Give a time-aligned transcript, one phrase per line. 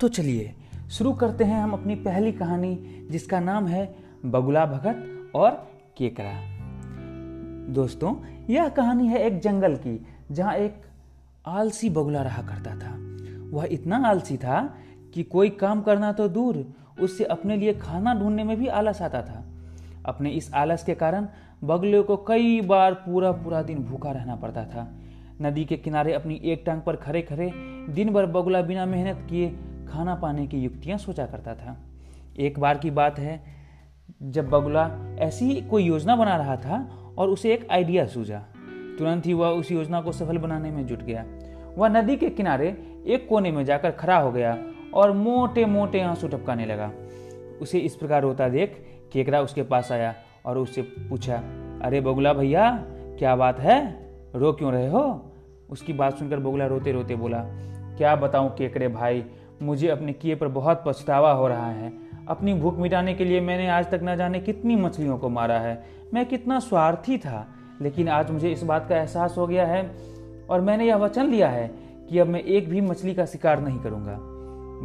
[0.00, 0.54] तो चलिए,
[0.90, 3.94] शुरू करते हैं हम अपनी पहली कहानी, जिसका नाम है
[4.26, 5.50] बगुला भगत और
[5.96, 6.32] केकरा
[7.72, 8.16] दोस्तों,
[8.50, 10.74] यह कहानी है एक जंगल की, जहाँ एक
[11.46, 12.96] आलसी बगुला रहा करता था।
[13.56, 14.74] वह इतना आलसी था
[15.14, 19.22] कि कोई काम करना तो दूर, उससे अपने लिए खाना ढूँढने में भी आलस आता
[19.22, 19.44] था।
[20.06, 21.28] अपने इस आलस के कारण
[21.64, 24.92] बगुले को कई बार पूरा पूरा दिन भूखा रहना पड़ता था।
[25.42, 27.52] नदी के किनारे अपनी एक टांग पर खड़े खड़े
[27.90, 29.56] दिन भर बगुला बिना मेहनत किए
[29.88, 31.76] खाना पाने की युक्तियाँ सोचा करता था।
[32.38, 33.40] एक बार की बात है,
[34.22, 36.78] जब बगुला ऐसी कोई योजना बना रहा था
[37.18, 38.38] और उसे एक आइडिया सूझा,
[38.98, 41.24] तुरंत ही वह उस योजना को सफल बनाने में जुट गया।
[41.76, 42.68] वह नदी के किनारे
[43.06, 44.56] एक कोने में जाकर खड़ा हो गया
[44.94, 46.90] और मोटे मोटे आँसू टपकाने लगा।
[47.62, 48.82] उसे इस प्रकार रोता देख
[49.12, 50.14] केकरा उसके पास आया
[50.46, 51.36] और उससे पूछा,
[51.82, 52.70] अरे बगुला भैया,
[53.18, 53.78] क्या बात है?
[54.34, 55.32] रो क्यों रहे हो?
[55.70, 57.44] उसकी बात सुनकर बगुला रोते रोते बोला,
[57.98, 59.24] क्या बताऊँ केकरे भाई
[59.62, 61.92] मुझे अपने किए पर बहुत पछतावा हो रहा है।
[62.28, 65.84] अपनी भूख मिटाने के लिए मैंने आज तक न जाने कितनी मछलियों को मारा है।
[66.14, 67.48] मैं कितना स्वार्थी था,
[67.80, 69.96] लेकिन आज मुझे इस बात का एहसास हो गया है
[70.50, 71.74] और मैंने यह वचन लिया है
[72.10, 74.18] कि अब मैं एक भी मछली का शिकार नहीं करूँगा।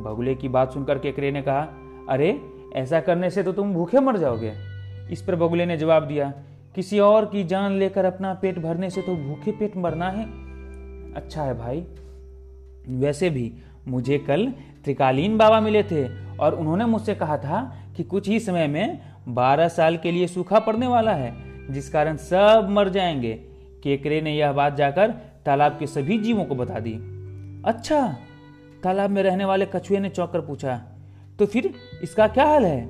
[0.09, 1.67] बगुले की बात सुनकर केकरे ने कहा,
[2.09, 2.41] अरे,
[2.75, 4.53] ऐसा करने से तो तुम भूखे मर जाओगे।
[5.11, 6.33] इस पर बगुले ने जवाब दिया,
[6.75, 10.25] किसी और की जान लेकर अपना पेट भरने से तो भूखे पेट मरना है।
[11.13, 11.85] अच्छा है भाई,
[12.89, 13.53] वैसे भी
[13.87, 14.45] मुझे कल
[14.83, 17.61] त्रिकालीन बाबा मिले थे और उन्होंने मुझसे कहा था
[17.97, 21.33] कि कुछ ही समय में बारह साल के लिए सूखा पड़ने वाला है,
[21.73, 23.33] जिस कारण सब मर जाएँगे।
[23.83, 25.11] केकरे ने यह बात जाकर
[25.45, 26.93] तालाब के सभी जीवों को बता दी।
[27.65, 28.17] अच्छा
[28.83, 30.81] तालाब में रहने वाले कछुए ने चौंक कर पूछा
[31.39, 32.81] तो फिर इसका क्या हाल है?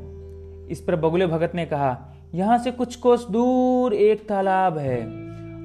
[0.69, 1.97] इस पर बगुले भगत ने कहा,
[2.35, 5.01] यहाँ से कुछ कोस दूर एक तालाब है।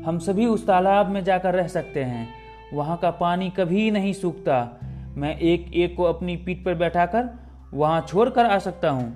[0.03, 2.29] हम सभी उस तालाब में जाकर रह सकते हैं।
[2.73, 4.81] वहाँ का पानी कभी नहीं सूखता।
[5.17, 7.29] मैं एक एक को अपनी पीठ पर बैठाकर
[7.75, 9.13] वहाँ छोड़ कर आ सकता हूँ।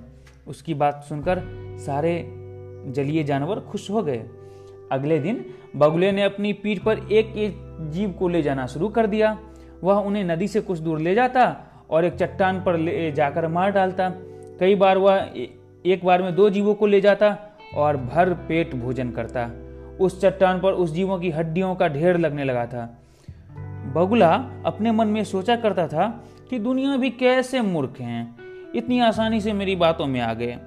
[0.47, 1.41] उसकी बात सुनकर
[1.85, 2.13] सारे
[2.87, 4.23] जलीय जानवर खुश हो गए।
[4.91, 5.45] अगले दिन
[5.75, 7.57] बगुले ने अपनी पीठ पर एक एक
[7.91, 9.37] जीव को ले जाना शुरू कर दिया।
[9.83, 11.45] वह उन्हें नदी से कुछ दूर ले जाता
[11.89, 14.09] और एक चट्टान पर ले जाकर मार डालता।
[14.59, 15.29] कई बार वह
[15.85, 17.37] एक बार में दो जीवों को ले जाता
[17.75, 19.49] और भर पेट भोजन करता।
[19.99, 22.87] उस चट्टान पर उस जीवों की हड्डियों का ढेर लगने लगा था।
[23.93, 24.33] बगुला
[24.65, 26.07] अपने मन में सोचा करता था
[26.49, 28.35] कि दुनिया भी कैसे मूर्ख हैं।
[28.75, 30.57] इतनी आसानी से मेरी बातों में आ गए।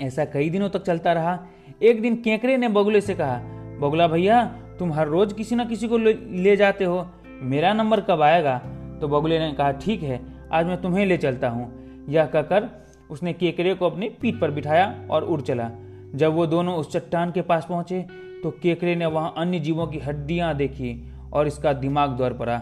[0.00, 1.38] ऐसा कई दिनों तक चलता रहा।
[1.82, 3.36] एक दिन केकरे ने बगुले से कहा,
[3.80, 4.44] बगुला भैया,
[4.78, 7.06] तुम हर रोज किसी ना किसी को ले जाते हो।
[7.42, 8.58] मेरा नंबर कब आएगा?
[9.00, 10.20] तो बगुले ने कहा, ठीक है,
[10.52, 12.68] आज मैं तुम्हें ले चलता हूँ। यह कहकर
[13.10, 15.70] उसने केकरे को अपनी पीठ पर बिठाया और उड़ चला।
[16.14, 18.06] जब वो दोनों उस चट्टान के पास पहुँचे
[18.42, 22.60] तो केकरे ने वहाँ अन्य जीवों की हड्डियाँ देखी। और इसका दिमाग दौड़ पड़ा।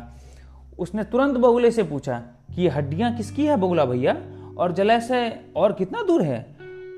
[0.79, 2.23] उसने तुरंत बगुले से पूछा
[2.55, 4.17] कि हड्डियाँ किसकी है बगुला भैया?
[4.59, 6.41] और जलाशय और कितना दूर है?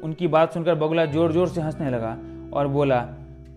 [0.05, 2.17] उनकी बात सुनकर बगुला ज़ोर ज़ोर से हंसने लगा
[2.53, 3.01] और बोला,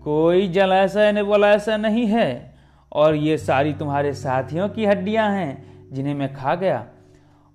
[0.04, 2.54] कोई जलाशय ने वलाशय नहीं है।
[2.92, 6.86] और ये सारी तुम्हारे साथियों की हड्डियाँ हैं, जिन्हें मैं खा गया।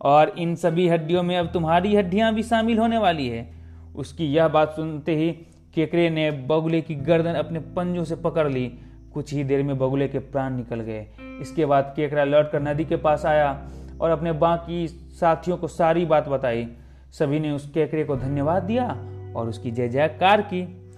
[0.01, 3.49] और इन सभी हड्डियों में अब तुम्हारी हड्डियाँ भी शामिल होने वाली है।
[3.95, 5.31] उसकी यह बात सुनते ही
[5.73, 8.71] केकरे ने बगुले की गर्दन अपने पंजों से पकड़ ली
[9.13, 11.07] कुछ ही देर में बगुले के प्राण निकल गए।
[11.41, 13.69] इसके बाद केकरा लौटकर नदी के पास आया
[14.01, 16.67] और अपने बाकी साथियों को सारी बात बताई।
[17.11, 18.97] सभी ने उस केकरे को धन्यवाद दिया
[19.35, 20.91] और उसकी जय जयकार की।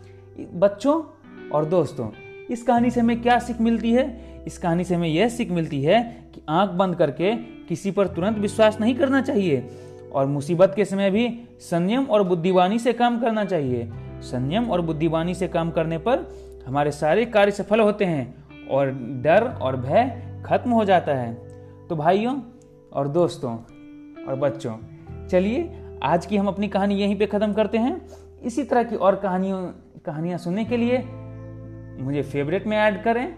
[0.54, 1.04] बच्चों
[1.50, 2.10] और दोस्तों,
[2.52, 4.22] इस कहानी से हमें क्या सीख मिलती है?
[4.48, 6.04] इस कहानी से हमें यह सीख मिलती है
[6.36, 9.68] कि आँख बंद करके किसी पर तुरंत विश्वास नहीं करना चाहिए
[10.14, 13.90] और मुसीबत के समय भी संयम और बुद्धिवानी से काम करना चाहिए।
[14.22, 16.18] संयम और बुद्धिवानी से काम करने पर
[16.68, 18.92] हमारे सारे कार्य सफल होते हैं और
[19.22, 21.34] डर और भय खत्म हो जाता है।
[21.88, 22.40] तो भाइयों
[22.94, 23.56] और दोस्तों
[24.26, 24.76] और बच्चों,
[25.28, 28.10] चलिए आज की हम अपनी कहानी यहीं पे ख़त्म करते हैं।
[28.44, 29.68] इसी तरह की और कहानियों,
[30.06, 30.98] कहानियाँ सुनने के लिए
[32.04, 33.34] मुझे फेवरेट में ऐड करें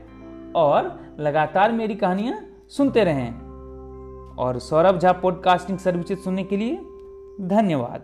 [0.56, 2.39] और लगातार मेरी कहानियाँ
[2.69, 3.31] सुनते रहें।
[4.36, 6.75] और सौरभ झा पॉडकास्टिंग सर्विसेज़ सुनने के लिए
[7.42, 8.01] धन्यवाद।